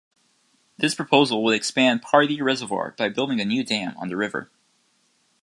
This 0.79 0.95
proposal 0.95 1.43
would 1.43 1.53
expand 1.55 2.01
Pardee 2.01 2.41
Reservoir 2.41 2.95
by 2.97 3.07
building 3.09 3.39
a 3.39 3.45
new 3.45 3.63
dam 3.63 3.95
on 3.97 4.09
the 4.09 4.17
river. 4.17 4.49